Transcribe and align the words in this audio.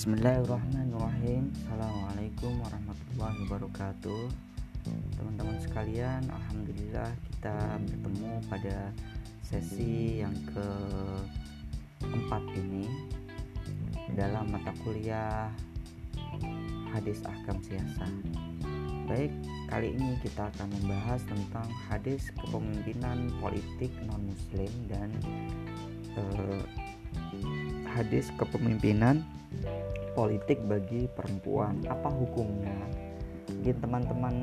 Bismillahirrahmanirrahim. 0.00 1.52
Assalamualaikum 1.60 2.56
warahmatullahi 2.64 3.36
wabarakatuh. 3.44 4.32
Teman-teman 5.12 5.60
sekalian 5.60 6.24
Alhamdulillah 6.24 7.12
kita 7.28 7.76
bertemu 7.84 8.40
pada 8.48 8.96
sesi 9.44 10.24
yang 10.24 10.32
keempat 10.56 12.40
ini 12.56 12.88
Dalam 14.16 14.48
mata 14.48 14.72
kuliah 14.80 15.52
Hadis 16.96 17.20
Ahkam 17.28 17.60
Siasa 17.60 18.08
Baik, 19.04 19.36
kali 19.68 20.00
ini 20.00 20.16
kita 20.24 20.48
akan 20.48 20.80
membahas 20.80 21.20
tentang 21.28 21.68
hadis 21.92 22.32
kepemimpinan 22.40 23.28
politik 23.36 23.92
non-muslim 24.08 24.72
dan 24.88 25.12
eh, 26.16 26.64
hadis 27.84 28.32
kepemimpinan 28.40 29.28
politik 30.12 30.58
bagi 30.66 31.06
perempuan 31.12 31.80
apa 31.86 32.08
hukumnya? 32.10 32.76
Mungkin 33.50 33.76
teman-teman 33.82 34.34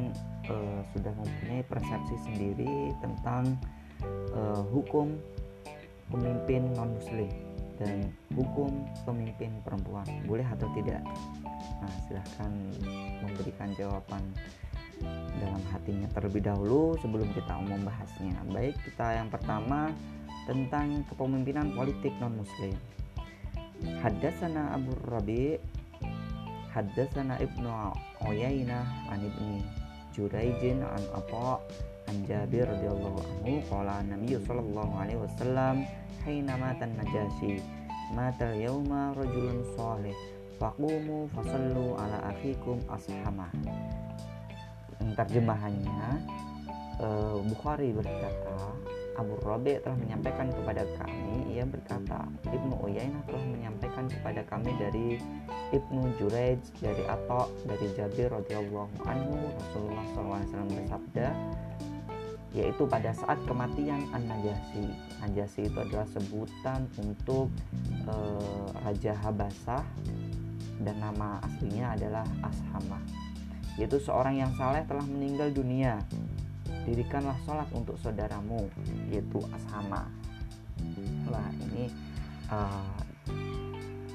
uh, 0.51 0.81
sudah 0.93 1.13
mempunyai 1.15 1.63
persepsi 1.65 2.15
sendiri 2.27 2.91
tentang 2.99 3.55
uh, 4.35 4.61
hukum 4.71 5.15
pemimpin 6.11 6.71
non 6.75 6.95
muslim 6.95 7.31
dan 7.77 8.09
hukum 8.33 8.85
pemimpin 9.05 9.51
perempuan. 9.63 10.07
Boleh 10.25 10.45
atau 10.45 10.67
tidak? 10.75 11.01
Nah 11.81 11.93
silahkan 12.09 12.51
memberikan 13.21 13.69
jawaban 13.77 14.23
dalam 15.37 15.61
hatinya 15.69 16.09
terlebih 16.09 16.41
dahulu 16.41 16.97
sebelum 16.97 17.29
kita 17.37 17.53
membahasnya 17.61 18.33
baik 18.49 18.73
kita 18.81 19.21
yang 19.21 19.29
pertama 19.29 19.93
tentang 20.49 21.05
kepemimpinan 21.11 21.69
politik 21.77 22.13
non 22.17 22.41
muslim 22.41 22.73
Haddatsana 24.01 24.73
Abu 24.73 24.93
Rabi 25.07 25.57
Haddatsana 26.73 27.37
Ibnu 27.41 27.71
Uyainah 28.25 29.11
an 29.13 29.21
Ibni 29.21 29.61
Juraijin 30.13 30.81
an 30.81 31.03
Atha 31.13 31.61
an 32.09 32.15
Jabir 32.25 32.65
radhiyallahu 32.65 33.21
anhu 33.45 33.61
qala 33.69 34.01
Nabi 34.05 34.37
sallallahu 34.37 34.93
alaihi 34.97 35.21
wasallam 35.21 35.85
hina 36.25 36.57
mata 36.57 36.85
Najasyi 36.85 37.61
mata 38.15 38.49
yauma 38.55 39.13
rajulun 39.13 39.61
salih 39.77 40.15
faqumu 40.57 41.29
fasallu 41.35 41.93
ala 42.01 42.33
akhikum 42.33 42.81
ashama 42.89 43.45
terjemahannya. 45.17 46.21
Uh, 46.97 47.37
Bukhari 47.45 47.93
berkata 47.93 48.73
Abu 49.17 49.33
Rabi 49.41 49.81
telah 49.81 49.97
menyampaikan 49.97 50.53
kepada 50.53 50.85
kami 51.01 51.57
ia 51.57 51.65
berkata 51.65 52.29
Ibnu 52.45 52.77
Uyainah 52.85 53.25
telah 53.25 53.43
menyampaikan 53.49 54.05
kepada 54.05 54.45
kami 54.45 54.71
dari 54.77 55.17
Ibnu 55.73 56.15
Jurayj 56.21 56.61
dari 56.77 57.03
Atta 57.09 57.49
dari 57.65 57.87
Jabir 57.97 58.29
radhiyallahu 58.29 58.93
anhu 59.09 59.35
Rasulullah 59.57 60.05
SAW 60.13 60.69
bersabda 60.69 61.27
yaitu 62.55 62.89
pada 62.89 63.13
saat 63.13 63.37
kematian 63.45 64.01
An-Najasi. 64.15 64.89
Najasi 65.21 65.69
itu 65.69 65.77
adalah 65.77 66.07
sebutan 66.09 66.89
untuk 66.97 67.51
e, 68.07 68.15
Raja 68.81 69.13
Habasah 69.19 69.83
dan 70.81 70.95
nama 70.97 71.37
aslinya 71.43 71.93
adalah 71.97 72.25
Ashama 72.41 73.01
yaitu 73.77 74.01
seorang 74.01 74.41
yang 74.41 74.49
saleh 74.57 74.81
telah 74.89 75.05
meninggal 75.05 75.53
dunia 75.53 76.01
dirikanlah 76.87 77.35
sholat 77.43 77.67
untuk 77.75 77.99
saudaramu 77.99 78.71
yaitu 79.11 79.43
ashama. 79.51 80.07
Lah 81.27 81.51
ini 81.59 81.91
uh, 82.47 82.95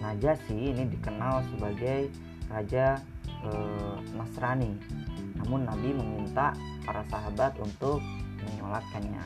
Najasi 0.03 0.75
ini 0.75 0.91
dikenal 0.91 1.47
sebagai 1.55 2.11
raja 2.51 2.99
uh, 3.47 3.97
Nasrani. 4.19 4.75
Namun 5.39 5.63
Nabi 5.63 5.95
meminta 5.95 6.51
para 6.83 7.07
sahabat 7.07 7.55
untuk 7.63 8.03
menyolatkannya. 8.43 9.23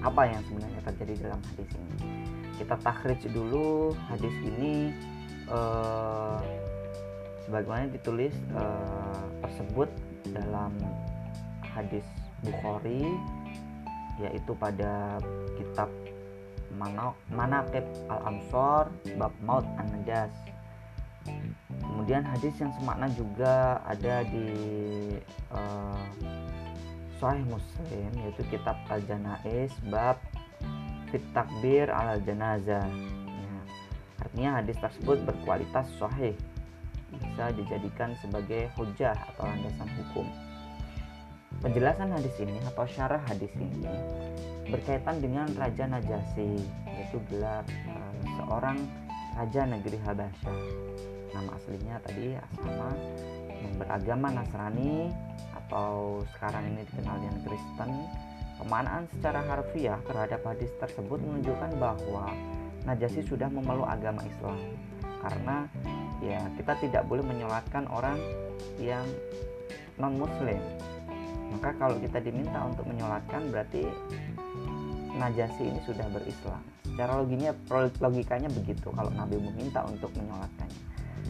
Apa 0.00 0.24
yang 0.24 0.40
sebenarnya 0.48 0.80
terjadi 0.88 1.28
dalam 1.28 1.40
hadis 1.52 1.68
ini? 1.76 1.94
Kita 2.56 2.80
takhrij 2.80 3.28
dulu 3.28 3.92
hadis 4.08 4.32
ini 4.40 4.96
uh, 5.52 6.40
sebagaimana 7.44 7.92
ditulis 7.92 8.32
uh, 8.56 9.20
tersebut 9.44 9.92
dalam 10.32 10.72
hadis 11.60 12.08
Bukhari 12.42 13.06
yaitu 14.18 14.52
pada 14.58 15.22
kitab 15.58 15.90
Manaqib 17.30 17.86
Al-Ansor 18.10 18.90
bab 19.18 19.34
Maut 19.42 19.66
An-Najas. 19.78 20.30
Kemudian 21.68 22.22
hadis 22.24 22.54
yang 22.62 22.72
semakna 22.78 23.10
juga 23.12 23.82
ada 23.84 24.22
di 24.24 24.48
uh, 25.50 26.04
Sahih 27.18 27.42
Muslim 27.50 28.10
yaitu 28.22 28.42
kitab 28.46 28.78
Al-Janais 28.86 29.74
bab 29.90 30.16
Fit 31.08 31.24
Takbir 31.32 31.88
al 31.88 32.20
Janazah. 32.20 32.84
Ya, 32.84 33.56
artinya 34.20 34.50
hadis 34.60 34.76
tersebut 34.76 35.24
berkualitas 35.24 35.88
sahih 35.96 36.36
bisa 37.08 37.48
dijadikan 37.56 38.12
sebagai 38.20 38.68
hujah 38.76 39.16
atau 39.16 39.48
landasan 39.48 39.88
hukum. 39.96 40.28
Penjelasan 41.58 42.14
hadis 42.14 42.38
ini 42.38 42.54
atau 42.70 42.86
syarah 42.86 43.18
hadis 43.26 43.50
ini 43.58 43.82
berkaitan 44.70 45.18
dengan 45.18 45.50
Raja 45.58 45.90
Najasi, 45.90 46.54
yaitu 46.86 47.18
gelar 47.26 47.66
uh, 47.66 48.14
seorang 48.38 48.78
raja 49.34 49.66
negeri 49.66 49.98
Habasyah. 50.06 50.58
Nama 51.34 51.50
aslinya 51.58 51.98
tadi 52.06 52.38
Asama 52.38 52.94
yang 53.50 53.74
beragama 53.74 54.38
Nasrani 54.38 55.10
atau 55.50 56.22
sekarang 56.38 56.62
ini 56.70 56.86
dikenal 56.94 57.26
dengan 57.26 57.38
Kristen. 57.42 57.90
Pemanaan 58.62 59.10
secara 59.10 59.42
harfiah 59.42 59.98
terhadap 60.06 60.46
hadis 60.46 60.70
tersebut 60.78 61.18
menunjukkan 61.18 61.74
bahwa 61.82 62.30
Najasi 62.86 63.26
sudah 63.26 63.50
memeluk 63.50 63.90
agama 63.90 64.22
Islam 64.22 64.62
karena 65.18 65.66
ya 66.22 66.38
kita 66.54 66.78
tidak 66.86 67.02
boleh 67.10 67.26
menyolatkan 67.26 67.90
orang 67.90 68.18
yang 68.78 69.02
non 69.98 70.14
muslim 70.14 70.62
maka 71.52 71.72
kalau 71.80 71.96
kita 71.98 72.18
diminta 72.20 72.60
untuk 72.64 72.84
menyolatkan 72.84 73.48
berarti 73.48 73.88
najasi 75.18 75.66
ini 75.66 75.80
sudah 75.82 76.06
berislam 76.12 76.62
secara 76.84 77.18
loginya 77.18 77.50
logikanya 77.98 78.48
begitu 78.52 78.88
kalau 78.94 79.10
Nabi 79.14 79.40
meminta 79.40 79.82
untuk 79.86 80.12
menyolatkannya 80.14 80.88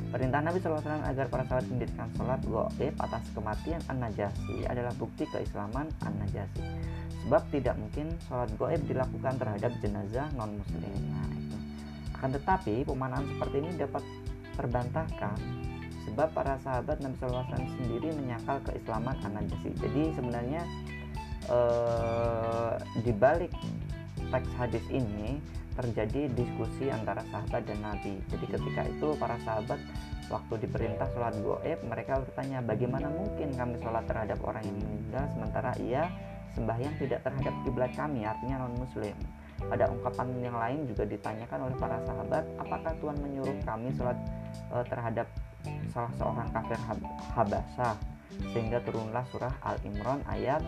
Perintah 0.09 0.41
Nabi 0.41 0.56
SAW 0.65 0.81
agar 1.05 1.27
para 1.29 1.45
sahabat 1.45 1.69
mendirikan 1.69 2.09
sholat 2.17 2.41
goib 2.49 2.95
atas 2.97 3.25
kematian 3.37 3.81
An-Najasi 3.93 4.65
adalah 4.65 4.93
bukti 4.97 5.29
keislaman 5.29 5.93
An-Najasi. 6.01 6.65
Sebab 7.29 7.43
tidak 7.53 7.77
mungkin 7.77 8.17
sholat 8.25 8.49
goib 8.56 8.81
dilakukan 8.89 9.37
terhadap 9.37 9.73
jenazah 9.85 10.33
non-muslim. 10.33 10.97
Nah. 11.12 11.29
Akan 12.17 12.33
tetapi, 12.33 12.89
pemanaan 12.89 13.29
seperti 13.29 13.56
ini 13.61 13.71
dapat 13.77 14.03
terbantahkan 14.56 15.37
sebab 16.09 16.29
para 16.33 16.57
sahabat 16.65 17.05
Nabi 17.05 17.17
SAW 17.21 17.45
sendiri 17.53 18.09
menyangkal 18.17 18.65
keislaman 18.65 19.17
An-Najasi 19.21 19.77
jadi 19.77 20.03
sebenarnya 20.17 20.63
eh, 21.53 22.73
di 23.05 23.13
balik 23.13 23.53
teks 24.33 24.51
hadis 24.57 24.85
ini 24.89 25.41
terjadi 25.79 26.27
diskusi 26.35 26.91
antara 26.91 27.23
sahabat 27.31 27.63
dan 27.71 27.79
Nabi. 27.79 28.19
Jadi 28.27 28.51
ketika 28.51 28.83
itu 28.83 29.15
para 29.15 29.39
sahabat 29.47 29.79
waktu 30.29 30.55
diperintah 30.69 31.09
sholat 31.15 31.35
goib 31.41 31.79
mereka 31.87 32.21
bertanya 32.21 32.61
bagaimana 32.61 33.09
mungkin 33.09 33.49
kami 33.57 33.81
sholat 33.81 34.05
terhadap 34.05 34.39
orang 34.45 34.61
yang 34.67 34.77
meninggal 34.77 35.25
sementara 35.33 35.73
ia 35.81 36.05
sembahyang 36.53 36.95
tidak 37.01 37.21
terhadap 37.25 37.55
kiblat 37.65 37.93
kami 37.97 38.29
artinya 38.29 38.61
non 38.61 38.77
muslim 38.77 39.17
pada 39.59 39.89
ungkapan 39.89 40.29
yang 40.38 40.56
lain 40.56 40.85
juga 40.85 41.09
ditanyakan 41.09 41.59
oleh 41.71 41.77
para 41.81 41.97
sahabat 42.05 42.44
apakah 42.61 42.93
Tuhan 43.00 43.17
menyuruh 43.25 43.56
kami 43.65 43.88
sholat 43.97 44.19
uh, 44.69 44.85
terhadap 44.85 45.27
salah 45.93 46.12
seorang 46.19 46.49
kafir 46.52 46.78
Habasah. 47.34 47.96
Sehingga 48.55 48.78
turunlah 48.87 49.26
surah 49.34 49.55
Al-Imran 49.66 50.22
ayat 50.31 50.62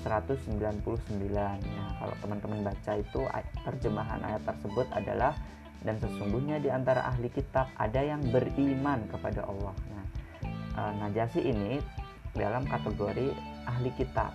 199 0.00 0.80
nah 1.28 1.88
kalau 2.00 2.14
teman-teman 2.24 2.72
baca 2.72 2.92
itu 2.96 3.20
terjemahan 3.68 4.20
ayat 4.24 4.42
tersebut 4.48 4.88
adalah 4.96 5.36
dan 5.84 5.96
sesungguhnya 6.00 6.60
di 6.60 6.68
antara 6.68 7.04
ahli 7.08 7.28
kitab 7.32 7.68
ada 7.76 8.00
yang 8.00 8.20
beriman 8.28 9.00
kepada 9.08 9.44
Allah. 9.48 9.76
Nah 9.92 10.04
uh, 10.76 10.92
Najasi 11.04 11.40
ini 11.40 11.80
dalam 12.36 12.68
kategori 12.68 13.32
ahli 13.64 13.90
kitab. 13.96 14.32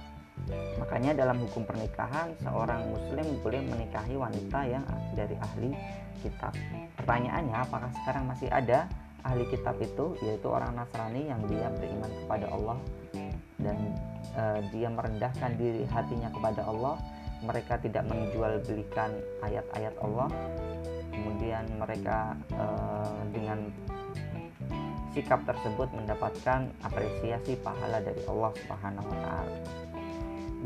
Makanya 0.82 1.16
dalam 1.16 1.40
hukum 1.48 1.64
pernikahan 1.64 2.34
seorang 2.44 2.92
muslim 2.92 3.40
boleh 3.40 3.62
menikahi 3.66 4.20
wanita 4.20 4.60
yang 4.68 4.84
dari 5.16 5.38
ahli 5.40 5.72
kitab. 6.20 6.52
Pertanyaannya 7.00 7.56
apakah 7.56 7.90
sekarang 8.04 8.28
masih 8.28 8.50
ada 8.52 8.90
ahli 9.26 9.44
kitab 9.50 9.76
itu 9.82 10.14
yaitu 10.22 10.48
orang 10.48 10.78
Nasrani 10.78 11.28
yang 11.28 11.42
dia 11.50 11.68
beriman 11.74 12.12
kepada 12.24 12.46
Allah 12.54 12.78
dan 13.58 13.78
uh, 14.38 14.60
dia 14.70 14.88
merendahkan 14.94 15.58
diri 15.58 15.84
hatinya 15.90 16.30
kepada 16.30 16.62
Allah 16.70 16.96
mereka 17.42 17.82
tidak 17.82 18.06
menjual 18.06 18.62
belikan 18.64 19.12
ayat-ayat 19.42 19.96
Allah 20.00 20.30
kemudian 21.10 21.66
mereka 21.82 22.38
uh, 22.54 23.20
dengan 23.34 23.66
sikap 25.16 25.48
tersebut 25.48 25.88
mendapatkan 25.96 26.68
apresiasi 26.84 27.56
pahala 27.64 28.04
dari 28.04 28.20
Allah 28.28 28.52
Subhanahu 28.60 29.08
wa 29.08 29.18
taala. 29.24 29.58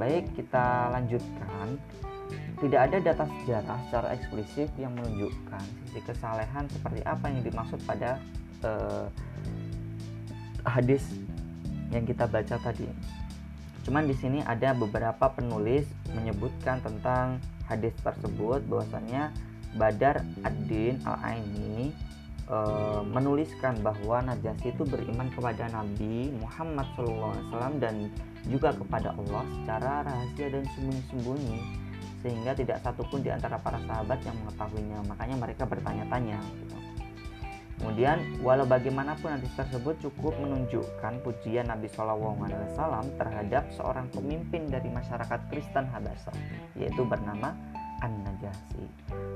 Baik, 0.01 0.25
kita 0.33 0.89
lanjutkan. 0.89 1.77
Tidak 2.59 2.75
ada 2.75 2.97
data 2.99 3.23
sejarah 3.23 3.79
secara 3.87 4.07
eksplisit 4.19 4.67
yang 4.75 4.91
menunjukkan 4.91 5.63
sisi 5.87 6.03
kesalehan 6.03 6.67
seperti 6.67 6.99
apa 7.07 7.31
yang 7.31 7.39
dimaksud 7.39 7.79
pada 7.87 8.19
uh, 8.63 9.07
hadis 10.65 11.03
yang 11.89 12.05
kita 12.05 12.29
baca 12.29 12.55
tadi. 12.61 12.87
Cuman 13.85 14.05
di 14.05 14.13
sini 14.13 14.45
ada 14.45 14.75
beberapa 14.77 15.31
penulis 15.33 15.87
menyebutkan 16.13 16.83
tentang 16.83 17.41
hadis 17.65 17.93
tersebut 18.01 18.65
bahwasanya 18.69 19.33
Badar 19.77 20.25
ad-Din 20.41 20.97
al-Aini 21.05 21.93
e, 22.49 22.57
menuliskan 23.05 23.77
bahwa 23.85 24.25
Najasyi 24.25 24.73
itu 24.73 24.81
beriman 24.81 25.29
kepada 25.29 25.69
Nabi 25.69 26.33
Muhammad 26.41 26.89
SAW 26.97 27.77
dan 27.77 28.09
juga 28.49 28.73
kepada 28.73 29.13
Allah 29.13 29.43
secara 29.61 29.93
rahasia 30.09 30.47
dan 30.49 30.65
sembunyi-sembunyi 30.73 31.59
sehingga 32.25 32.51
tidak 32.57 32.81
satupun 32.81 33.21
di 33.21 33.29
antara 33.29 33.61
para 33.61 33.77
sahabat 33.85 34.19
yang 34.25 34.35
mengetahuinya 34.43 34.99
makanya 35.05 35.37
mereka 35.37 35.63
bertanya-tanya 35.69 36.41
gitu. 36.65 36.78
Kemudian 37.79 38.19
walau 38.43 38.67
bagaimanapun 38.67 39.39
hadis 39.39 39.49
tersebut 39.55 39.95
cukup 40.03 40.35
menunjukkan 40.37 41.23
pujian 41.23 41.65
Nabi 41.71 41.87
SAW 41.87 42.35
terhadap 43.15 43.65
seorang 43.73 44.11
pemimpin 44.11 44.67
dari 44.67 44.91
masyarakat 44.91 45.39
Kristen 45.47 45.87
Habasa 45.89 46.35
yaitu 46.75 47.07
bernama 47.07 47.55
An-Najasi. 47.99 48.83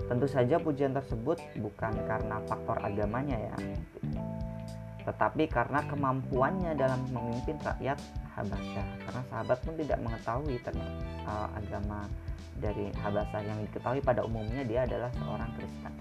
Tentu 0.08 0.28
saja 0.28 0.60
pujian 0.60 0.96
tersebut 0.96 1.40
bukan 1.60 1.94
karena 2.08 2.40
faktor 2.48 2.80
agamanya 2.80 3.36
ya, 3.36 3.56
tetapi 5.04 5.52
karena 5.52 5.84
kemampuannya 5.92 6.72
dalam 6.80 7.04
memimpin 7.12 7.60
rakyat 7.60 8.00
Habasyah. 8.34 8.88
Karena 9.04 9.22
sahabat 9.28 9.58
pun 9.62 9.76
tidak 9.76 10.00
mengetahui 10.00 10.56
ternyata 10.64 10.96
uh, 11.28 11.48
agama 11.60 12.08
dari 12.58 12.88
Habasyah 12.96 13.42
yang 13.44 13.60
diketahui 13.68 14.00
pada 14.00 14.24
umumnya 14.24 14.64
dia 14.64 14.88
adalah 14.88 15.12
seorang 15.20 15.52
Kristen. 15.60 15.94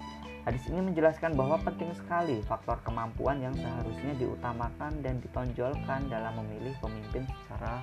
Hadis 0.42 0.66
ini 0.66 0.82
menjelaskan 0.82 1.38
bahwa 1.38 1.54
penting 1.62 1.94
sekali 1.94 2.42
faktor 2.42 2.74
kemampuan 2.82 3.38
yang 3.38 3.54
seharusnya 3.54 4.10
diutamakan 4.18 4.98
dan 4.98 5.22
ditonjolkan 5.22 6.10
dalam 6.10 6.34
memilih 6.42 6.74
pemimpin 6.82 7.22
secara 7.30 7.78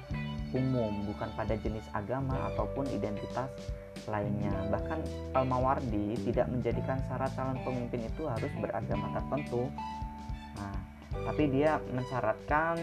umum, 0.51 0.91
bukan 1.07 1.31
pada 1.39 1.55
jenis 1.55 1.87
agama 1.95 2.35
ataupun 2.51 2.83
identitas 2.91 3.47
lainnya. 4.11 4.51
Bahkan 4.75 4.99
Al-Mawardi 5.39 6.19
tidak 6.27 6.51
menjadikan 6.51 6.99
syarat 7.07 7.31
calon 7.31 7.63
pemimpin 7.63 8.11
itu 8.11 8.27
harus 8.27 8.51
beragama 8.59 9.07
tertentu. 9.15 9.71
Nah, 10.59 10.77
tapi 11.31 11.43
dia 11.47 11.79
mensyaratkan 11.95 12.75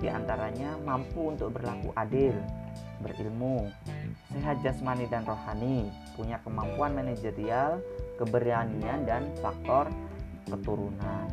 di 0.00 0.08
antaranya 0.08 0.80
mampu 0.80 1.36
untuk 1.36 1.52
berlaku 1.52 1.92
adil, 2.00 2.32
berilmu, 3.04 3.68
sehat 4.32 4.64
jasmani 4.64 5.04
dan 5.12 5.28
rohani, 5.28 5.92
punya 6.16 6.40
kemampuan 6.40 6.96
manajerial, 6.96 7.80
keberanian 8.18 9.06
dan 9.06 9.30
faktor 9.38 9.86
keturunan. 10.50 11.26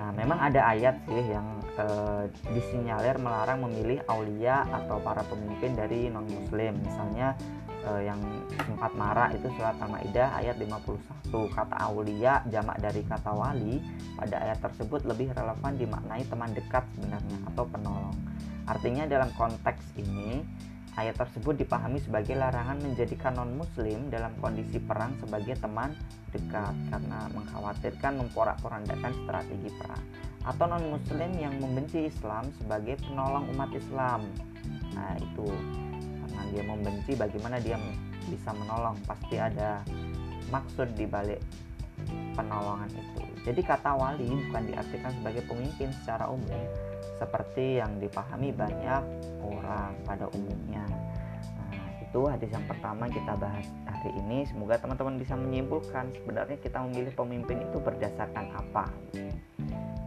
Nah, 0.00 0.10
memang 0.16 0.40
ada 0.40 0.72
ayat 0.72 0.96
sih 1.04 1.24
yang 1.28 1.60
e, 1.76 1.86
disinyalir 2.56 3.20
melarang 3.20 3.60
memilih 3.68 4.00
aulia 4.08 4.64
atau 4.64 4.96
para 5.04 5.20
pemimpin 5.28 5.76
dari 5.76 6.08
non-muslim. 6.08 6.80
Misalnya 6.80 7.36
e, 7.84 8.08
yang 8.08 8.16
sempat 8.64 8.96
marah 8.96 9.28
itu 9.36 9.52
surat 9.60 9.76
Al-Maidah 9.76 10.40
ayat 10.40 10.56
51. 10.56 11.52
Kata 11.52 11.76
aulia 11.84 12.40
jamak 12.48 12.80
dari 12.80 13.04
kata 13.04 13.28
wali 13.36 13.76
pada 14.16 14.40
ayat 14.40 14.58
tersebut 14.64 15.04
lebih 15.04 15.36
relevan 15.36 15.76
dimaknai 15.76 16.24
teman 16.24 16.50
dekat 16.56 16.82
sebenarnya 16.96 17.38
atau 17.52 17.68
penolong. 17.68 18.16
Artinya 18.64 19.04
dalam 19.04 19.28
konteks 19.36 20.00
ini 20.00 20.40
Ayat 20.98 21.22
tersebut 21.22 21.54
dipahami 21.54 22.02
sebagai 22.02 22.34
larangan 22.34 22.82
menjadikan 22.82 23.38
non-muslim 23.38 24.10
dalam 24.10 24.34
kondisi 24.42 24.82
perang 24.82 25.14
sebagai 25.22 25.54
teman 25.62 25.94
dekat 26.34 26.74
karena 26.90 27.30
mengkhawatirkan 27.30 28.18
memporak-porandakan 28.18 29.12
strategi 29.22 29.70
perang. 29.78 30.02
Atau 30.42 30.66
non-muslim 30.66 31.30
yang 31.38 31.54
membenci 31.62 32.10
Islam 32.10 32.50
sebagai 32.58 32.98
penolong 33.06 33.46
umat 33.54 33.70
Islam. 33.70 34.26
Nah, 34.98 35.14
itu. 35.22 35.46
Karena 36.26 36.42
dia 36.50 36.62
membenci 36.66 37.12
bagaimana 37.14 37.56
dia 37.62 37.78
bisa 38.26 38.50
menolong, 38.50 38.98
pasti 39.06 39.38
ada 39.38 39.86
maksud 40.50 40.98
di 40.98 41.06
balik 41.06 41.38
penolongan 42.40 42.90
itu. 42.92 43.20
Jadi 43.44 43.60
kata 43.64 43.90
wali 43.96 44.28
bukan 44.48 44.62
diartikan 44.68 45.12
sebagai 45.16 45.42
pemimpin 45.48 45.88
secara 46.02 46.28
umum, 46.28 46.62
seperti 47.16 47.80
yang 47.80 47.96
dipahami 48.00 48.52
banyak 48.52 49.02
orang 49.40 49.92
pada 50.04 50.28
umumnya. 50.32 50.84
Nah, 51.56 51.84
itu 52.04 52.20
hadis 52.28 52.50
yang 52.52 52.66
pertama 52.68 53.08
kita 53.08 53.32
bahas 53.36 53.64
hari 53.88 54.12
ini. 54.24 54.48
Semoga 54.48 54.80
teman-teman 54.80 55.20
bisa 55.20 55.36
menyimpulkan 55.36 56.12
sebenarnya 56.16 56.56
kita 56.60 56.80
memilih 56.84 57.12
pemimpin 57.12 57.64
itu 57.64 57.76
berdasarkan 57.80 58.46
apa. 58.56 58.88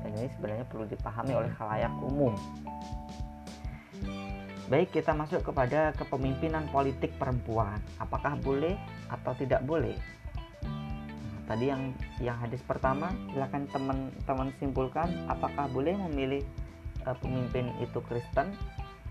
Dan 0.02 0.12
ini 0.18 0.30
sebenarnya 0.34 0.66
perlu 0.66 0.86
dipahami 0.90 1.34
oleh 1.38 1.52
khalayak 1.54 1.94
umum. 2.02 2.34
Baik, 4.72 4.96
kita 4.96 5.14
masuk 5.14 5.46
kepada 5.46 5.94
kepemimpinan 5.94 6.66
politik 6.74 7.14
perempuan. 7.22 7.78
Apakah 8.02 8.40
boleh 8.42 8.74
atau 9.12 9.36
tidak 9.38 9.62
boleh? 9.68 9.94
Tadi 11.44 11.66
yang 11.68 11.92
yang 12.24 12.40
hadis 12.40 12.64
pertama, 12.64 13.12
silakan 13.36 13.68
teman-teman 13.68 14.50
simpulkan 14.64 15.12
apakah 15.28 15.68
boleh 15.68 15.92
memilih 16.08 16.42
uh, 17.04 17.16
pemimpin 17.20 17.68
itu 17.84 18.00
Kristen? 18.08 18.56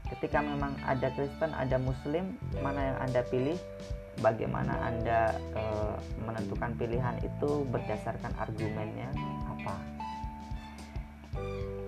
Ketika 0.09 0.41
memang 0.41 0.77
ada 0.85 1.13
Kristen 1.13 1.53
ada 1.53 1.77
Muslim 1.77 2.37
mana 2.65 2.93
yang 2.93 2.99
anda 3.05 3.21
pilih? 3.29 3.57
Bagaimana 4.21 4.77
anda 4.85 5.37
uh, 5.57 5.97
menentukan 6.25 6.77
pilihan 6.77 7.17
itu 7.25 7.65
berdasarkan 7.69 8.33
argumennya? 8.37 9.09
Apa? 9.57 9.77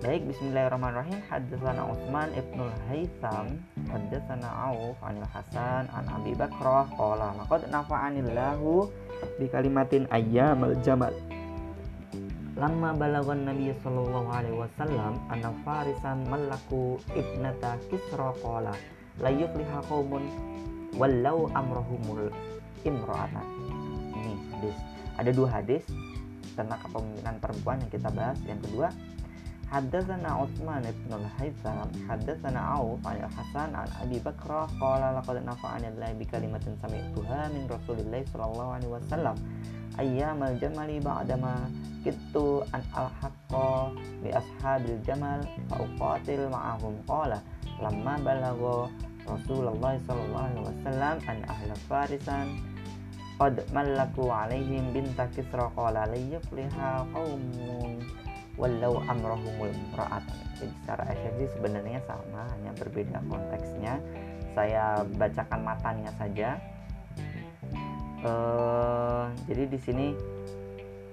Baik, 0.05 0.29
bismillahirrahmanirrahim. 0.29 1.21
Haddatsana 1.29 1.81
Utsman 1.89 2.29
ibnul 2.37 2.73
Haitsam, 2.89 3.57
haddatsana 3.89 4.49
Auf 4.69 4.97
anil 5.01 5.25
Hasan 5.25 5.89
an 5.89 6.05
Abi 6.09 6.37
Bakrah 6.37 6.85
qala 6.93 7.33
laqad 7.33 7.65
nafa'anillahu 7.73 8.85
bi 9.37 9.45
kalimatin 9.51 10.07
ayyamal 10.09 10.75
jamal. 10.81 11.11
Lama 12.55 12.95
balagon 12.95 13.43
Nabi 13.43 13.75
Sallallahu 13.83 14.31
Alaihi 14.31 14.55
Wasallam 14.55 15.19
anna 15.27 15.51
farisan 15.67 16.23
malaku 16.31 16.95
ibnata 17.11 17.75
kisra 17.91 18.31
qala 18.39 18.71
la 19.19 19.27
yufliha 19.27 19.83
qaumun 19.91 20.23
walau 20.95 21.51
amrohumul 21.51 22.31
imro'atan 22.87 23.47
ini 24.15 24.39
hadis. 24.55 24.77
Ada 25.19 25.31
dua 25.35 25.49
hadis 25.51 25.83
tentang 26.55 26.79
kepemimpinan 26.87 27.35
perempuan 27.43 27.77
yang 27.83 27.91
kita 27.91 28.09
bahas. 28.15 28.39
Yang 28.47 28.59
kedua 28.71 28.87
Haddatsana 29.75 30.39
Utsman 30.39 30.87
bin 30.87 31.11
Al-Haytham 31.11 31.91
haddatsana 32.07 32.79
Auf 32.79 33.03
an 33.03 33.19
Hasan 33.27 33.75
an 33.75 33.83
Abi 33.99 34.23
Bakrah 34.23 34.71
qala 34.79 35.19
laqad 35.19 35.43
nafa'ani 35.43 35.91
Allah 35.91 36.15
bi 36.15 36.23
kalimatin 36.23 36.79
sami'tuha 36.79 37.51
min 37.51 37.67
Rasulillah 37.67 38.23
sallallahu 38.31 38.71
alaihi 38.71 38.93
wasallam 38.95 39.35
ayyamal 39.99 40.55
jamali 40.63 41.03
ba'dama 41.03 41.67
kittu 42.07 42.63
an 42.71 42.87
al 42.95 43.11
haqqa 43.19 43.91
bi 44.23 44.31
ashabil 44.31 44.95
jamal 45.03 45.43
fa 45.67 45.75
uqatil 45.83 46.47
ma'ahum 46.47 46.95
qala 47.03 47.43
lamma 47.83 48.15
balagha 48.23 48.87
Rasulullah 49.27 49.99
sallallahu 50.07 50.45
alaihi 50.55 50.67
wasallam 50.71 51.15
an 51.27 51.37
ahla 51.51 51.75
farisan 51.91 52.47
qad 53.35 53.59
mallaku 53.75 54.31
alaihim 54.31 54.95
binta 54.95 55.27
kisra 55.35 55.67
qala 55.75 56.07
la 56.07 56.15
yufliha 56.15 57.03
qaumun 57.11 58.14
walau 58.55 59.03
amrahumul 59.07 59.71
ra'atan 59.95 60.45
jadi 60.55 60.71
secara 60.81 61.03
esensi 61.11 61.45
sebenarnya 61.51 61.99
sama 62.07 62.47
hanya 62.55 62.71
berbeda 62.79 63.19
konteksnya. 63.27 63.99
Saya 64.55 65.03
bacakan 65.19 65.61
matanya 65.67 66.11
saja. 66.15 66.55
Uh, 68.23 69.27
jadi 69.45 69.67
di 69.67 69.77
sini 69.77 70.07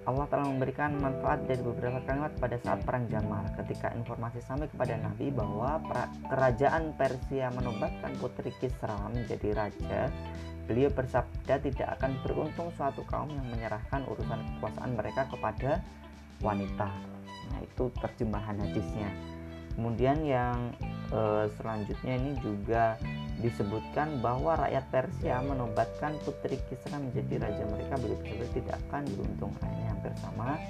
Allah 0.03 0.27
telah 0.31 0.47
memberikan 0.49 0.99
manfaat 0.99 1.47
dari 1.47 1.63
beberapa 1.63 2.03
kalimat 2.07 2.33
pada 2.39 2.57
saat 2.59 2.83
perang 2.83 3.07
Jamal 3.11 3.45
ketika 3.59 3.93
informasi 3.95 4.43
sampai 4.43 4.67
kepada 4.71 4.99
Nabi 4.99 5.31
bahwa 5.31 5.79
kerajaan 6.27 6.95
Persia 6.99 7.51
menobatkan 7.55 8.15
putri 8.19 8.51
Kisra 8.59 8.99
menjadi 9.11 9.55
raja. 9.55 10.11
Beliau 10.71 10.91
bersabda 10.95 11.59
tidak 11.59 11.99
akan 11.99 12.19
beruntung 12.23 12.71
suatu 12.79 13.03
kaum 13.11 13.31
yang 13.31 13.47
menyerahkan 13.51 14.07
urusan 14.07 14.41
kekuasaan 14.57 14.95
mereka 14.95 15.27
kepada 15.27 15.83
wanita 16.43 17.13
nah 17.51 17.59
itu 17.65 17.91
terjemahan 17.99 18.57
hadisnya 18.63 19.11
kemudian 19.75 20.21
yang 20.23 20.71
e, 21.11 21.49
selanjutnya 21.57 22.15
ini 22.21 22.33
juga 22.45 23.01
disebutkan 23.43 24.23
bahwa 24.23 24.55
rakyat 24.55 24.85
Persia 24.93 25.43
menobatkan 25.43 26.15
putri 26.23 26.61
Kisra 26.71 27.01
menjadi 27.01 27.49
raja 27.49 27.65
mereka 27.67 27.95
begitu 27.99 28.45
tidak 28.55 28.79
akan 28.89 29.03
beruntung. 29.19 29.53
Nah, 29.59 29.69
ini 29.75 29.85
hampir 29.91 30.13
sama. 30.23 30.61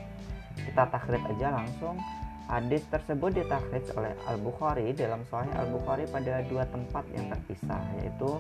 Kita 0.57 0.83
takhrid 0.89 1.23
aja 1.37 1.49
langsung. 1.53 2.01
Hadis 2.49 2.85
tersebut 2.93 3.33
ditakhrid 3.33 3.85
oleh 3.97 4.13
Al 4.29 4.37
Bukhari 4.41 4.93
dalam 4.93 5.25
Sahih 5.29 5.53
Al 5.57 5.73
Bukhari 5.73 6.05
pada 6.11 6.45
dua 6.45 6.69
tempat 6.69 7.05
yang 7.17 7.33
terpisah 7.33 7.81
yaitu 8.03 8.31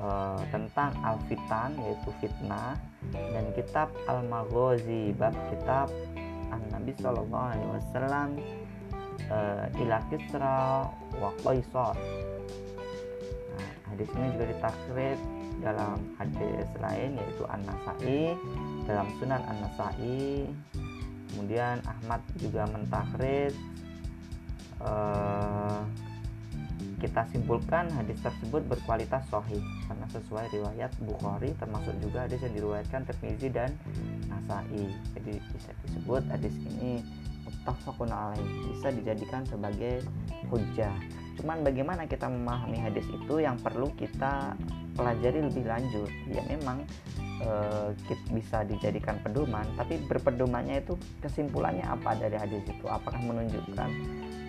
uh, 0.00 0.40
tentang 0.48 0.94
al 1.04 1.20
fitan 1.28 1.76
yaitu 1.84 2.08
fitnah 2.22 2.78
dan 3.12 3.44
kitab 3.52 3.92
al 4.08 4.24
maghazi 4.24 5.12
bab 5.18 5.36
kitab 5.52 5.92
an 6.52 6.60
nabi 6.68 6.92
sallallahu 7.00 7.48
alaihi 7.56 7.70
wasallam 7.72 8.28
uh, 9.32 9.64
ila 9.80 9.96
kisra 10.12 10.86
wa 11.16 11.30
qaisar. 11.40 11.96
Nah, 13.56 13.72
hadis 13.88 14.08
ini 14.12 14.26
juga 14.36 14.46
ditakhrid 14.52 15.18
dalam 15.64 15.98
hadis 16.20 16.68
lain 16.80 17.16
yaitu 17.16 17.44
an-nasai 17.48 18.36
dalam 18.84 19.08
sunan 19.16 19.42
an-nasai. 19.48 20.48
Kemudian 21.32 21.80
Ahmad 21.88 22.20
juga 22.36 22.68
mentakhrid 22.68 23.56
uh, 24.84 25.80
kita 27.02 27.26
simpulkan 27.34 27.90
hadis 27.90 28.22
tersebut 28.22 28.62
berkualitas 28.70 29.26
sahih 29.26 29.58
karena 29.90 30.06
sesuai 30.14 30.46
riwayat 30.54 30.94
Bukhari 31.02 31.50
termasuk 31.58 31.98
juga 31.98 32.30
hadis 32.30 32.38
yang 32.46 32.54
diriwayatkan 32.54 33.02
Tirmizi 33.10 33.50
dan 33.50 33.74
Nasai. 34.30 34.86
Jadi 35.18 35.42
bisa 35.50 35.70
disebut 35.82 36.22
hadis 36.30 36.54
ini 36.78 37.02
muttafaqun 37.42 38.06
alaih 38.06 38.46
bisa 38.70 38.94
dijadikan 38.94 39.42
sebagai 39.50 40.06
hujah. 40.46 40.94
Cuman 41.42 41.66
bagaimana 41.66 42.06
kita 42.06 42.30
memahami 42.30 42.78
hadis 42.78 43.06
itu 43.10 43.42
yang 43.42 43.58
perlu 43.58 43.90
kita 43.98 44.54
pelajari 44.94 45.42
lebih 45.42 45.64
lanjut. 45.66 46.10
Ya 46.30 46.42
memang 46.46 46.86
e, 47.42 47.50
bisa 48.30 48.62
dijadikan 48.62 49.18
pedoman, 49.26 49.66
tapi 49.74 49.98
berpedomannya 50.06 50.86
itu 50.86 50.94
kesimpulannya 51.18 51.82
apa 51.82 52.14
dari 52.14 52.38
hadis 52.38 52.62
itu? 52.62 52.86
Apakah 52.86 53.18
menunjukkan 53.24 53.90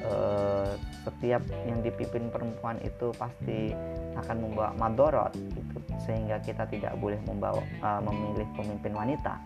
Eh, 0.04 0.72
setiap 1.08 1.40
yang 1.64 1.80
dipimpin 1.80 2.28
perempuan 2.28 2.76
itu 2.84 3.16
pasti 3.16 3.72
akan 4.20 4.38
membawa 4.44 4.76
madorot 4.76 5.32
gitu. 5.32 5.80
Sehingga 6.04 6.44
kita 6.44 6.68
tidak 6.68 7.00
boleh 7.00 7.20
membawa 7.24 7.64
uh, 7.80 8.04
memilih 8.04 8.48
pemimpin 8.56 8.92
wanita. 8.92 9.40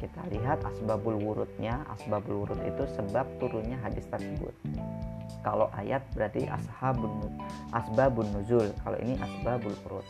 Kita 0.00 0.24
lihat 0.32 0.64
asbabul 0.64 1.20
wurudnya. 1.20 1.84
Asbabul 1.92 2.44
wurud 2.44 2.60
itu 2.64 2.88
sebab 2.96 3.28
turunnya 3.36 3.76
hadis 3.84 4.08
tersebut. 4.08 4.52
Kalau 5.44 5.68
ayat 5.76 6.04
berarti 6.16 6.48
ashabun 6.48 7.28
asbabun 7.76 8.28
nuzul. 8.32 8.72
Kalau 8.80 8.96
ini 9.04 9.16
asbabul 9.20 9.76
wurud. 9.84 10.06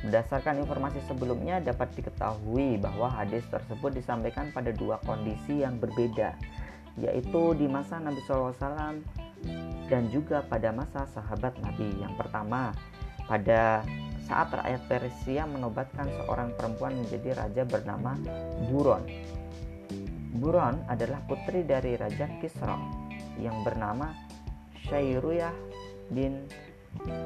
Berdasarkan 0.00 0.64
informasi 0.64 1.00
sebelumnya 1.08 1.60
dapat 1.60 1.92
diketahui 1.96 2.76
bahwa 2.80 3.08
hadis 3.08 3.44
tersebut 3.48 3.96
disampaikan 3.96 4.52
pada 4.52 4.72
dua 4.72 5.00
kondisi 5.04 5.64
yang 5.64 5.80
berbeda 5.80 6.36
yaitu 6.96 7.52
di 7.60 7.68
masa 7.68 8.00
Nabi 8.00 8.20
SAW 8.24 8.56
dan 9.86 10.10
juga 10.10 10.42
pada 10.46 10.74
masa 10.74 11.06
sahabat 11.14 11.54
Nabi. 11.62 11.88
Yang 12.02 12.14
pertama, 12.18 12.74
pada 13.26 13.82
saat 14.26 14.50
rakyat 14.50 14.82
Persia 14.90 15.46
menobatkan 15.46 16.10
seorang 16.22 16.50
perempuan 16.58 16.98
menjadi 16.98 17.38
raja 17.38 17.62
bernama 17.62 18.18
Buron. 18.70 19.06
Buron 20.36 20.82
adalah 20.90 21.22
putri 21.24 21.64
dari 21.64 21.96
Raja 21.96 22.28
Kisra 22.42 22.76
yang 23.40 23.64
bernama 23.64 24.12
Syairuyah 24.84 25.54
bin 26.12 26.44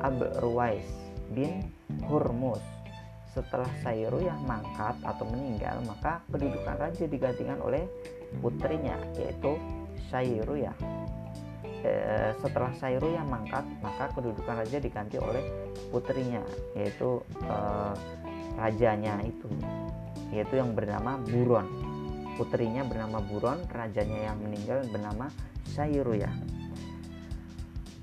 Abruwais 0.05 0.87
bin 1.35 1.73
Hurmus. 2.07 2.63
Setelah 3.35 3.71
Syairuyah 3.83 4.39
mangkat 4.47 4.95
atau 5.03 5.27
meninggal, 5.27 5.83
maka 5.87 6.23
kedudukan 6.31 6.77
raja 6.79 7.05
digantikan 7.07 7.59
oleh 7.63 7.87
putrinya 8.39 8.95
yaitu 9.19 9.59
Syairuyah 10.11 11.00
eh, 11.85 12.31
setelah 12.41 12.73
Sairu 12.77 13.13
yang 13.13 13.29
mangkat 13.29 13.65
maka 13.81 14.13
kedudukan 14.13 14.65
raja 14.65 14.79
diganti 14.81 15.17
oleh 15.21 15.43
putrinya 15.91 16.43
yaitu 16.77 17.21
eh, 17.45 17.95
rajanya 18.57 19.21
itu 19.25 19.49
yaitu 20.31 20.61
yang 20.61 20.73
bernama 20.77 21.19
Buron. 21.27 21.67
Putrinya 22.39 22.87
bernama 22.87 23.21
Buron 23.21 23.67
rajanya 23.69 24.33
yang 24.33 24.39
meninggal 24.41 24.87
bernama 24.89 25.29
Sairu 25.67 26.17
ya. 26.17 26.31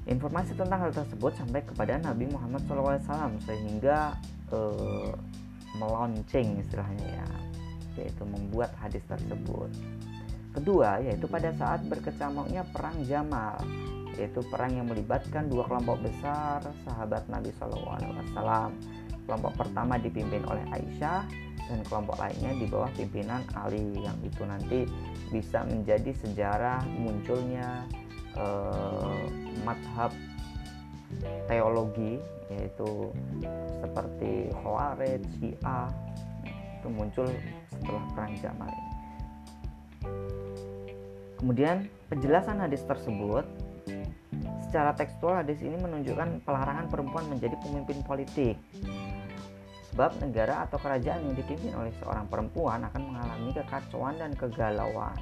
Informasi 0.08 0.56
tentang 0.56 0.88
hal 0.88 0.92
tersebut 0.96 1.36
sampai 1.36 1.68
kepada 1.68 2.00
Nabi 2.00 2.32
Muhammad 2.32 2.64
SAW 2.64 3.40
sehingga 3.44 4.16
eh, 4.52 5.12
melonceng 5.76 6.64
istilahnya 6.64 7.08
ya 7.22 7.28
yaitu 7.98 8.24
membuat 8.30 8.72
hadis 8.78 9.02
tersebut 9.10 9.74
Kedua, 10.58 10.98
yaitu 11.06 11.30
pada 11.30 11.54
saat 11.54 11.86
berkecamuknya 11.86 12.66
perang 12.74 12.98
Jamal, 13.06 13.62
yaitu 14.18 14.42
perang 14.50 14.74
yang 14.74 14.90
melibatkan 14.90 15.46
dua 15.46 15.70
kelompok 15.70 16.02
besar 16.02 16.66
sahabat 16.82 17.30
Nabi 17.30 17.54
SAW. 17.54 18.74
Kelompok 19.30 19.54
pertama 19.54 20.02
dipimpin 20.02 20.42
oleh 20.50 20.66
Aisyah 20.74 21.30
dan 21.68 21.80
kelompok 21.86 22.18
lainnya 22.18 22.58
di 22.58 22.66
bawah 22.66 22.90
pimpinan 22.98 23.46
Ali 23.54 24.02
yang 24.02 24.18
itu 24.26 24.42
nanti 24.48 24.90
bisa 25.30 25.62
menjadi 25.68 26.10
sejarah 26.26 26.82
munculnya 26.96 27.86
eh, 28.34 29.24
madhab 29.62 30.10
teologi 31.46 32.18
yaitu 32.48 33.12
seperti 33.84 34.50
Khawarij, 34.64 35.22
Syiah 35.38 35.92
itu 36.80 36.88
muncul 36.88 37.28
setelah 37.70 38.04
perang 38.16 38.34
Jamal. 38.40 38.72
Kemudian 41.38 41.86
penjelasan 42.10 42.58
hadis 42.58 42.82
tersebut 42.84 43.46
secara 44.68 44.92
tekstual 44.98 45.40
hadis 45.40 45.62
ini 45.64 45.80
menunjukkan 45.80 46.44
pelarangan 46.44 46.90
perempuan 46.92 47.30
menjadi 47.30 47.56
pemimpin 47.62 48.02
politik. 48.04 48.58
Sebab 49.94 50.22
negara 50.22 50.68
atau 50.68 50.78
kerajaan 50.78 51.26
yang 51.26 51.36
dipimpin 51.38 51.74
oleh 51.74 51.90
seorang 51.98 52.30
perempuan 52.30 52.86
akan 52.86 53.02
mengalami 53.02 53.50
kekacauan 53.56 54.18
dan 54.20 54.32
kegalauan 54.38 55.18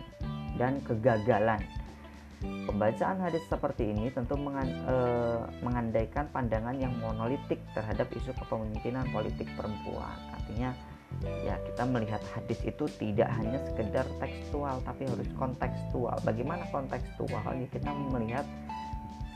dan 0.59 0.79
kegagalan. 0.83 1.61
Pembacaan 2.43 3.17
hadis 3.23 3.41
seperti 3.47 3.95
ini 3.95 4.11
tentu 4.11 4.35
eh, 4.35 5.39
mengandaikan 5.63 6.27
pandangan 6.29 6.75
yang 6.75 6.91
monolitik 6.99 7.61
terhadap 7.71 8.11
isu 8.11 8.35
kepemimpinan 8.35 9.07
politik 9.15 9.47
perempuan. 9.55 10.17
Artinya 10.35 10.75
ya 11.45 11.55
kita 11.71 11.83
melihat 11.87 12.21
hadis 12.35 12.59
itu 12.65 12.85
tidak 12.99 13.29
hanya 13.39 13.57
sekedar 13.71 14.05
tekstual 14.19 14.81
tapi 14.83 15.07
harus 15.07 15.29
kontekstual. 15.39 16.17
Bagaimana 16.21 16.67
kontekstual? 16.69 17.53
Ya 17.55 17.67
kita 17.71 17.91
melihat 18.11 18.45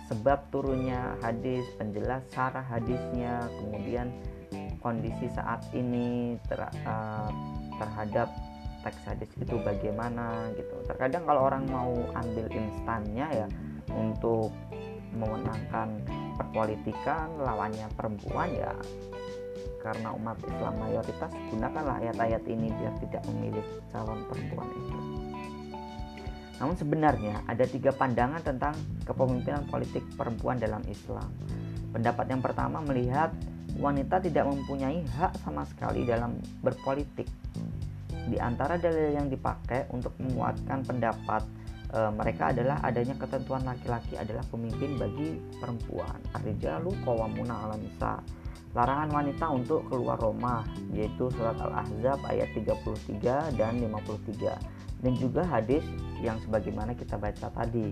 sebab 0.10 0.42
turunnya 0.50 1.16
hadis 1.22 1.64
penjelas 1.78 2.26
cara 2.34 2.66
hadisnya 2.66 3.46
kemudian 3.62 4.10
kondisi 4.82 5.30
saat 5.36 5.62
ini 5.76 6.40
ter, 6.50 6.60
uh, 6.66 7.30
terhadap 7.78 8.28
teks 8.82 9.00
hadis 9.06 9.30
itu 9.38 9.56
bagaimana 9.62 10.50
gitu. 10.56 10.76
Terkadang 10.88 11.28
kalau 11.28 11.52
orang 11.52 11.68
mau 11.68 11.94
ambil 12.16 12.48
instannya 12.50 13.28
ya 13.46 13.48
untuk 13.92 14.56
memenangkan 15.14 16.00
perpolitikan 16.38 17.34
lawannya 17.42 17.90
perempuan 17.98 18.50
ya 18.54 18.74
karena 19.80 20.12
umat 20.16 20.38
Islam 20.44 20.74
mayoritas 20.80 21.32
gunakanlah 21.52 21.96
ayat-ayat 22.04 22.44
ini 22.48 22.68
biar 22.76 22.94
tidak 23.00 23.24
memilih 23.32 23.66
calon 23.92 24.20
perempuan 24.28 24.70
itu. 24.76 24.98
Namun 26.60 26.76
sebenarnya 26.76 27.36
ada 27.48 27.64
tiga 27.64 27.96
pandangan 27.96 28.44
tentang 28.44 28.76
kepemimpinan 29.08 29.64
politik 29.72 30.04
perempuan 30.20 30.60
dalam 30.60 30.84
Islam. 30.92 31.32
Pendapat 31.96 32.28
yang 32.30 32.44
pertama 32.44 32.84
melihat 32.84 33.32
wanita 33.80 34.20
tidak 34.20 34.46
mempunyai 34.46 35.02
hak 35.16 35.40
sama 35.40 35.64
sekali 35.64 36.04
dalam 36.04 36.36
berpolitik. 36.60 37.26
Di 38.30 38.38
antara 38.38 38.76
dalil 38.76 39.16
yang 39.16 39.32
dipakai 39.32 39.90
untuk 39.90 40.14
menguatkan 40.20 40.84
pendapat 40.86 41.42
e, 41.90 42.00
mereka 42.14 42.52
adalah 42.54 42.78
adanya 42.84 43.16
ketentuan 43.18 43.64
laki-laki 43.66 44.20
adalah 44.20 44.44
pemimpin 44.52 45.00
bagi 45.00 45.40
perempuan. 45.58 46.20
Ar-rijalu 46.36 46.92
qawwamuna 47.08 47.56
'alan 47.56 47.82
nisa 47.82 48.22
larangan 48.78 49.10
wanita 49.10 49.46
untuk 49.50 49.90
keluar 49.90 50.22
rumah 50.22 50.62
yaitu 50.94 51.30
surat 51.34 51.58
Al-Ahzab 51.58 52.22
ayat 52.30 52.50
33 52.54 53.58
dan 53.58 53.74
53 53.82 54.80
dan 55.00 55.14
juga 55.16 55.42
hadis 55.48 55.82
yang 56.20 56.38
sebagaimana 56.44 56.94
kita 56.94 57.16
baca 57.16 57.48
tadi. 57.50 57.88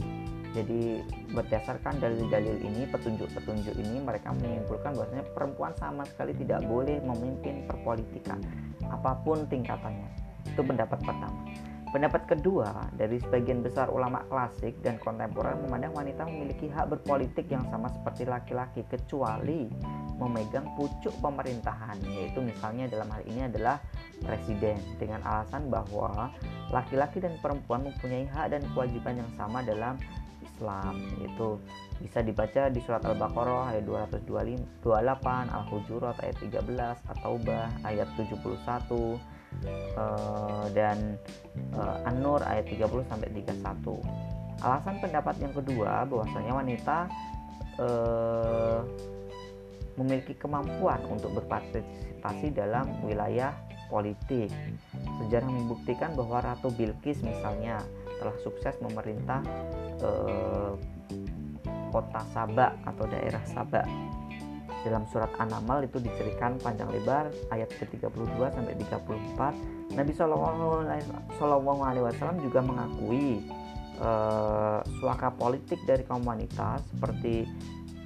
Jadi 0.56 1.04
berdasarkan 1.38 2.02
dalil-dalil 2.02 2.58
ini 2.66 2.90
petunjuk-petunjuk 2.90 3.78
ini 3.78 4.02
mereka 4.02 4.34
menyimpulkan 4.34 4.96
bahwasanya 4.96 5.26
perempuan 5.36 5.74
sama 5.78 6.02
sekali 6.08 6.34
tidak 6.34 6.66
boleh 6.66 6.98
memimpin 7.04 7.68
perpolitikan 7.70 8.42
apa 8.90 9.22
pun 9.22 9.46
tingkatannya. 9.46 10.08
Itu 10.50 10.64
pendapat 10.64 10.98
pertama. 11.04 11.42
Pendapat 11.88 12.28
kedua 12.28 12.92
dari 13.00 13.16
sebagian 13.16 13.64
besar 13.64 13.88
ulama 13.88 14.20
klasik 14.28 14.76
dan 14.84 15.00
kontemporer 15.00 15.56
memandang 15.56 15.96
wanita 15.96 16.28
memiliki 16.28 16.68
hak 16.68 16.92
berpolitik 16.92 17.48
yang 17.48 17.64
sama 17.72 17.88
seperti 17.88 18.28
laki-laki 18.28 18.84
kecuali 18.92 19.72
memegang 20.18 20.66
pucuk 20.74 21.14
pemerintahan 21.22 21.98
yaitu 22.10 22.42
misalnya 22.42 22.90
dalam 22.90 23.08
hal 23.14 23.22
ini 23.30 23.46
adalah 23.46 23.78
presiden 24.22 24.82
dengan 24.98 25.22
alasan 25.22 25.70
bahwa 25.70 26.34
laki-laki 26.74 27.22
dan 27.22 27.38
perempuan 27.38 27.86
mempunyai 27.86 28.26
hak 28.34 28.54
dan 28.54 28.62
kewajiban 28.74 29.22
yang 29.22 29.32
sama 29.38 29.62
dalam 29.62 29.96
Islam 30.42 30.98
yaitu 31.22 31.62
bisa 32.02 32.26
dibaca 32.26 32.70
di 32.70 32.82
surat 32.82 33.06
Al-Baqarah 33.06 33.74
ayat 33.74 33.86
228, 33.86 34.86
Al-Hujurat 35.50 36.18
ayat 36.22 36.38
13, 36.42 37.10
At-Taubah 37.14 37.66
ayat 37.86 38.10
71 38.18 39.18
uh, 39.98 40.66
dan 40.74 41.18
uh, 41.74 42.10
An-Nur 42.10 42.42
ayat 42.46 42.70
30 42.70 43.10
sampai 43.10 43.30
31. 43.34 44.62
Alasan 44.66 44.96
pendapat 44.98 45.36
yang 45.38 45.54
kedua 45.54 46.06
bahwasanya 46.10 46.54
wanita 46.54 46.98
uh, 47.78 48.82
memiliki 49.98 50.38
kemampuan 50.38 51.02
untuk 51.10 51.34
berpartisipasi 51.42 52.54
dalam 52.54 52.86
wilayah 53.04 53.54
politik. 53.90 54.54
Sejarah 55.26 55.50
membuktikan 55.50 56.14
bahwa 56.14 56.44
Ratu 56.44 56.70
Bilqis 56.72 57.20
misalnya 57.26 57.82
telah 58.22 58.36
sukses 58.46 58.78
memerintah 58.82 59.42
uh, 60.02 60.74
kota 61.90 62.22
Sabak 62.36 62.78
atau 62.86 63.06
daerah 63.10 63.42
Sabak. 63.50 63.88
Dalam 64.86 65.04
surat 65.10 65.34
An-Naml 65.42 65.90
itu 65.90 66.00
diceritakan 66.00 66.62
panjang 66.64 66.88
lebar 66.94 67.28
ayat 67.52 67.68
ke-32 67.76 68.40
sampai 68.40 68.74
34. 68.88 69.98
Nabi 69.98 70.12
Shallallahu 70.14 70.86
alaihi 71.84 72.04
wasallam 72.06 72.40
juga 72.40 72.62
mengakui 72.62 73.42
uh, 74.00 74.80
suaka 75.02 75.34
politik 75.34 75.82
dari 75.84 76.06
kaum 76.06 76.24
wanita 76.24 76.80
seperti 76.94 77.50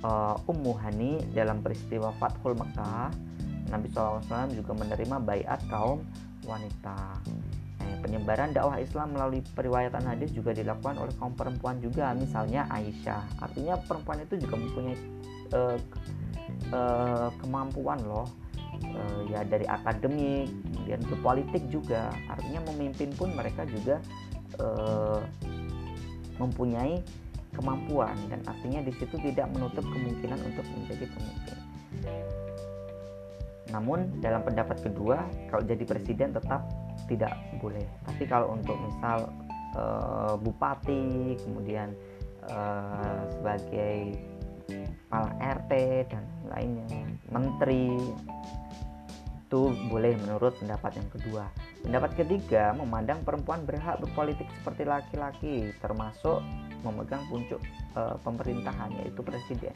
uh, 0.06 0.36
Ummu 0.50 0.74
Hani 0.78 1.22
dalam 1.34 1.62
peristiwa 1.62 2.14
Fathul 2.18 2.58
Mekah. 2.58 3.10
Nabi 3.72 3.88
SAW 3.88 4.52
juga 4.52 4.76
menerima 4.76 5.18
bayat 5.24 5.62
kaum 5.72 6.04
wanita. 6.44 7.22
Penyebaran 8.02 8.52
dakwah 8.52 8.82
Islam 8.82 9.14
melalui 9.14 9.46
periwayatan 9.54 10.04
hadis 10.04 10.34
juga 10.34 10.52
dilakukan 10.52 10.98
oleh 10.98 11.14
kaum 11.22 11.38
perempuan 11.38 11.78
juga 11.80 12.12
misalnya 12.18 12.66
Aisyah. 12.68 13.40
Artinya 13.40 13.78
perempuan 13.86 14.26
itu 14.26 14.42
juga 14.42 14.56
mempunyai 14.58 14.98
uh, 15.54 15.78
uh, 16.74 17.30
kemampuan 17.40 18.02
loh. 18.04 18.28
Uh, 18.82 19.30
ya 19.30 19.46
dari 19.46 19.70
akademik 19.70 20.50
kemudian 20.74 21.02
ke 21.06 21.16
politik 21.22 21.64
juga. 21.70 22.10
Artinya 22.28 22.60
memimpin 22.74 23.14
pun 23.14 23.30
mereka 23.38 23.64
juga 23.70 24.02
uh, 24.58 25.22
mempunyai 26.42 27.00
kemampuan 27.62 28.18
dan 28.28 28.42
artinya 28.50 28.82
di 28.82 28.92
situ 28.98 29.16
tidak 29.22 29.48
menutup 29.54 29.86
kemungkinan 29.86 30.40
untuk 30.42 30.66
menjadi 30.74 31.06
pemimpin. 31.06 31.58
Namun 33.72 34.20
dalam 34.20 34.42
pendapat 34.44 34.84
kedua, 34.84 35.24
kalau 35.48 35.64
jadi 35.64 35.86
presiden 35.86 36.36
tetap 36.36 36.68
tidak 37.12 37.36
boleh 37.60 37.84
tapi 38.08 38.24
kalau 38.24 38.56
untuk 38.56 38.80
misal 38.80 39.28
uh, 39.76 40.40
bupati 40.40 41.36
kemudian 41.44 41.92
uh, 42.48 43.28
sebagai 43.36 44.16
kepala 44.72 45.32
RT 45.44 45.72
dan 46.08 46.24
lainnya 46.48 47.04
menteri 47.28 48.00
itu 49.52 49.62
boleh 49.92 50.16
menurut 50.24 50.56
pendapat 50.64 50.96
yang 50.96 51.10
kedua 51.12 51.44
pendapat 51.84 52.12
ketiga 52.16 52.72
memandang 52.72 53.20
perempuan 53.28 53.68
berhak 53.68 54.00
berpolitik 54.00 54.48
seperti 54.64 54.88
laki-laki 54.88 55.56
termasuk 55.84 56.40
memegang 56.82 57.24
puncuk 57.30 57.62
e, 57.96 58.02
pemerintahan 58.22 58.92
yaitu 59.02 59.22
presiden. 59.22 59.74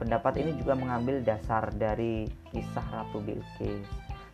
Pendapat 0.00 0.40
ini 0.40 0.56
juga 0.56 0.72
mengambil 0.72 1.20
dasar 1.20 1.68
dari 1.76 2.24
kisah 2.50 2.86
Ratu 2.88 3.20
Bilqis 3.20 3.84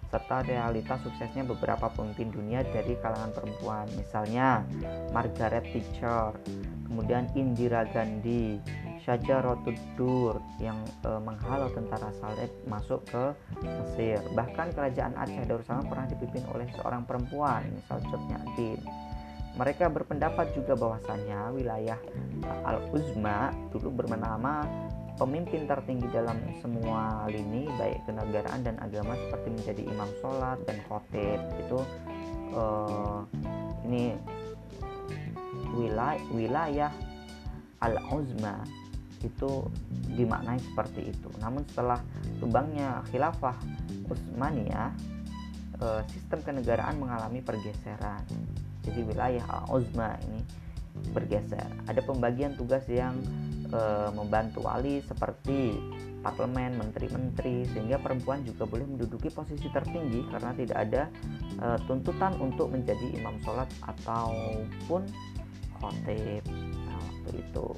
serta 0.07 0.47
realitas 0.47 1.03
suksesnya 1.03 1.43
beberapa 1.43 1.91
pemimpin 1.91 2.31
dunia 2.31 2.63
dari 2.71 2.95
kalangan 3.03 3.35
perempuan. 3.35 3.91
Misalnya 3.99 4.63
Margaret 5.11 5.67
Thatcher 5.67 6.39
kemudian 6.87 7.27
Indira 7.35 7.83
Gandhi 7.91 8.63
Syajaratud 9.03 9.75
yang 10.59 10.79
e, 11.07 11.11
menghalau 11.23 11.71
tentara 11.71 12.11
Salib 12.19 12.51
masuk 12.67 13.07
ke 13.07 13.25
Mesir. 13.63 14.19
Bahkan 14.35 14.75
kerajaan 14.75 15.15
Aceh 15.15 15.47
Darussalam 15.47 15.87
pernah 15.87 16.11
dipimpin 16.11 16.43
oleh 16.51 16.67
seorang 16.75 17.07
perempuan 17.07 17.67
misal 17.71 18.03
Din 18.59 19.06
mereka 19.57 19.89
berpendapat 19.89 20.53
juga 20.53 20.77
bahwasanya 20.77 21.51
wilayah 21.57 21.97
Al-Uzma 22.65 23.51
dulu 23.73 24.05
bernama 24.05 24.69
pemimpin 25.17 25.65
tertinggi 25.65 26.13
dalam 26.13 26.37
semua 26.61 27.25
lini 27.27 27.65
baik 27.81 28.05
kenegaraan 28.05 28.61
dan 28.61 28.77
agama 28.85 29.17
seperti 29.17 29.49
menjadi 29.49 29.83
imam 29.89 30.11
sholat 30.21 30.61
dan 30.69 30.77
khotib. 30.85 31.41
Itu 31.57 31.79
uh, 32.53 33.25
ini 33.89 34.13
wilayah 35.73 36.21
wilayah 36.33 36.93
al-uzma 37.81 38.61
itu 39.25 39.65
dimaknai 40.13 40.61
seperti 40.61 41.17
itu. 41.17 41.29
Namun 41.41 41.65
setelah 41.73 41.99
tumbangnya 42.37 43.01
khilafah 43.09 43.57
Utsmaniyah 44.13 44.93
uh, 45.81 46.01
sistem 46.13 46.45
kenegaraan 46.45 47.01
mengalami 47.01 47.41
pergeseran 47.41 48.23
jadi 48.87 49.01
wilayah 49.03 49.45
al-uzma 49.67 50.15
ini 50.31 50.41
bergeser. 51.13 51.67
Ada 51.91 52.01
pembagian 52.01 52.57
tugas 52.57 52.87
yang 52.89 53.19
e, 53.69 53.81
membantu 54.15 54.65
wali 54.65 55.05
seperti 55.05 55.77
parlemen, 56.25 56.81
menteri-menteri 56.81 57.69
sehingga 57.71 58.01
perempuan 58.01 58.43
juga 58.43 58.67
boleh 58.67 58.87
menduduki 58.89 59.31
posisi 59.31 59.69
tertinggi 59.71 60.25
karena 60.33 60.51
tidak 60.57 60.79
ada 60.79 61.03
e, 61.61 61.67
tuntutan 61.85 62.33
untuk 62.41 62.73
menjadi 62.73 63.07
imam 63.19 63.37
sholat 63.45 63.69
ataupun 63.85 65.05
khotib. 65.77 66.45
Nah, 66.87 66.97
waktu 66.97 67.31
itu. 67.45 67.69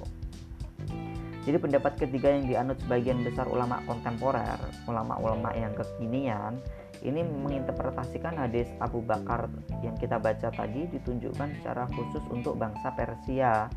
Jadi 1.48 1.56
pendapat 1.64 1.92
ketiga 1.96 2.28
yang 2.28 2.44
dianut 2.44 2.76
sebagian 2.84 3.24
besar 3.24 3.48
ulama 3.48 3.80
kontemporer, 3.88 4.60
ulama-ulama 4.84 5.48
yang 5.56 5.72
kekinian, 5.72 6.60
ini 7.02 7.22
menginterpretasikan 7.22 8.34
hadis 8.38 8.66
Abu 8.82 9.02
Bakar 9.04 9.46
yang 9.84 9.94
kita 9.98 10.18
baca 10.18 10.50
tadi 10.50 10.90
ditunjukkan 10.90 11.60
secara 11.60 11.86
khusus 11.94 12.24
untuk 12.30 12.58
bangsa 12.58 12.90
Persia 12.94 13.70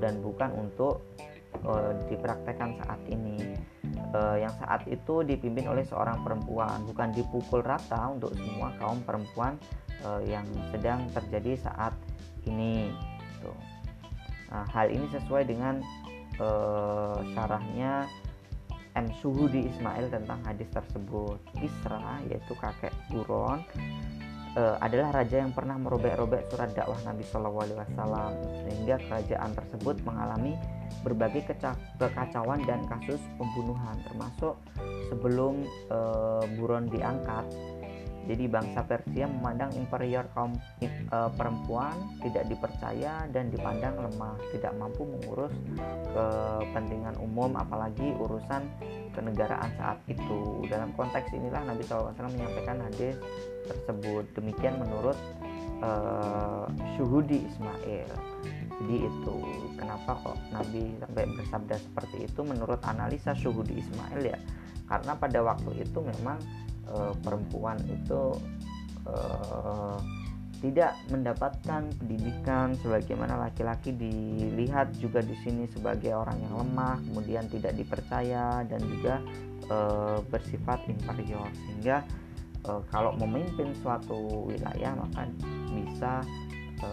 dan 0.00 0.24
bukan 0.24 0.50
untuk 0.56 1.04
uh, 1.68 1.92
dipraktekkan 2.08 2.80
saat 2.80 3.00
ini 3.06 3.36
uh, 4.16 4.36
yang 4.40 4.52
saat 4.56 4.88
itu 4.88 5.20
dipimpin 5.22 5.68
oleh 5.68 5.84
seorang 5.84 6.24
perempuan 6.24 6.82
bukan 6.88 7.12
dipukul 7.12 7.60
rata 7.60 8.08
untuk 8.08 8.32
semua 8.32 8.72
kaum 8.80 9.04
perempuan 9.04 9.60
uh, 10.08 10.24
yang 10.24 10.46
sedang 10.72 11.04
terjadi 11.12 11.60
saat 11.60 11.94
ini 12.48 12.88
gitu. 13.38 13.52
nah, 14.50 14.64
hal 14.72 14.88
ini 14.88 15.06
sesuai 15.12 15.46
dengan 15.46 15.84
syarahnya 17.36 18.10
M. 18.96 19.06
Suhudi 19.20 19.68
Ismail 19.72 20.12
tentang 20.12 20.40
hadis 20.44 20.68
tersebut 20.72 21.40
Isra 21.60 22.20
yaitu 22.28 22.52
kakek 22.58 22.92
Buron 23.08 23.64
uh, 24.56 24.76
adalah 24.80 25.22
raja 25.22 25.40
yang 25.40 25.52
pernah 25.52 25.76
merobek-robek 25.80 26.48
surat 26.52 26.70
dakwah 26.76 27.00
Nabi 27.04 27.24
Shallallahu 27.24 27.62
Alaihi 27.64 27.78
Wasallam 27.80 28.32
sehingga 28.64 28.94
kerajaan 29.08 29.50
tersebut 29.56 29.96
mengalami 30.04 30.52
berbagai 31.02 31.56
kekacauan 31.98 32.62
dan 32.68 32.84
kasus 32.86 33.20
pembunuhan 33.40 33.96
termasuk 34.06 34.54
sebelum 35.08 35.64
uh, 35.88 36.44
Buron 36.56 36.86
diangkat 36.92 37.48
jadi 38.22 38.46
bangsa 38.46 38.86
Persia 38.86 39.26
memandang 39.26 39.74
inferior 39.74 40.30
kaum 40.30 40.54
uh, 41.10 41.30
perempuan 41.34 41.94
tidak 42.22 42.46
dipercaya 42.46 43.26
dan 43.34 43.50
dipandang 43.50 43.98
lemah, 43.98 44.38
tidak 44.54 44.72
mampu 44.78 45.02
mengurus 45.02 45.50
kepentingan 46.14 47.18
umum 47.18 47.50
apalagi 47.58 48.14
urusan 48.14 48.62
kenegaraan 49.12 49.70
saat 49.74 49.98
itu. 50.06 50.62
Dalam 50.70 50.94
konteks 50.94 51.34
inilah 51.34 51.66
Nabi 51.66 51.82
SAW 51.82 52.14
menyampaikan 52.14 52.78
hadis 52.86 53.18
tersebut. 53.66 54.24
Demikian 54.38 54.78
menurut 54.78 55.18
uh, 55.82 56.70
Syuhudi 56.94 57.42
Ismail. 57.42 58.10
Jadi 58.82 58.96
itu 58.98 59.36
kenapa 59.78 60.18
kok 60.22 60.38
Nabi 60.50 60.94
sampai 60.98 61.24
bersabda 61.38 61.76
seperti 61.78 62.26
itu 62.30 62.40
menurut 62.42 62.78
analisa 62.86 63.34
Syuhudi 63.34 63.82
Ismail 63.82 64.20
ya. 64.30 64.38
Karena 64.86 65.12
pada 65.18 65.40
waktu 65.42 65.86
itu 65.86 65.98
memang 66.02 66.38
uh, 66.92 67.14
perempuan 67.24 67.80
itu 67.88 68.36
uh, 69.08 69.98
tidak 70.62 70.94
mendapatkan 71.10 71.90
pendidikan 71.98 72.78
sebagaimana 72.78 73.34
laki-laki 73.34 73.90
dilihat 73.90 74.94
juga 75.02 75.18
di 75.18 75.34
sini 75.42 75.66
sebagai 75.66 76.14
orang 76.14 76.38
yang 76.38 76.54
lemah, 76.54 77.02
kemudian 77.10 77.50
tidak 77.50 77.74
dipercaya 77.74 78.62
dan 78.70 78.78
juga 78.86 79.18
e, 79.66 79.76
bersifat 80.30 80.86
inferior 80.86 81.50
sehingga 81.66 82.06
e, 82.62 82.70
kalau 82.94 83.10
memimpin 83.18 83.74
suatu 83.82 84.46
wilayah 84.46 84.94
maka 84.94 85.26
bisa 85.74 86.22
e, 86.78 86.88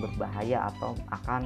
berbahaya 0.00 0.72
atau 0.72 0.96
akan 1.12 1.44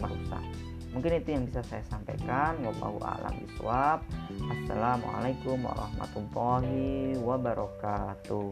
merusak. 0.00 0.44
Mungkin 0.90 1.22
itu 1.22 1.28
yang 1.34 1.44
bisa 1.46 1.62
saya 1.66 1.82
sampaikan. 1.86 2.58
Wallahu 2.62 2.98
alam 3.02 3.34
biswab 3.42 4.02
assalamualaikum 4.50 5.62
warahmatullahi 5.62 7.18
wabarakatuh 7.18 8.50